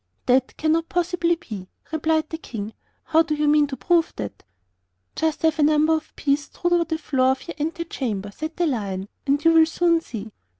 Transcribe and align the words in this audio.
'That 0.25 0.57
cannot 0.57 0.89
possibly 0.89 1.35
be,' 1.35 1.69
replied 1.91 2.27
the 2.31 2.37
King; 2.39 2.73
'how 3.03 3.21
do 3.21 3.35
you 3.35 3.47
mean 3.47 3.67
to 3.67 3.77
prove 3.77 4.11
that?' 4.15 4.41
'Just 5.15 5.43
have 5.43 5.59
a 5.59 5.61
number 5.61 5.93
of 5.93 6.15
peas 6.15 6.45
strewed 6.45 6.73
over 6.73 6.85
the 6.85 6.97
floor 6.97 7.29
of 7.33 7.47
your 7.47 7.53
ante 7.59 7.85
chamber,' 7.85 8.31
said 8.31 8.57
the 8.57 8.65
Lion, 8.65 9.09
'and 9.27 9.45
you 9.45 9.51
will 9.51 9.65
soon 9.67 10.01
see. 10.01 10.31